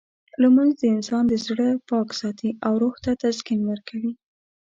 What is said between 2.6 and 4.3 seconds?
او روح ته تسکین ورکوي.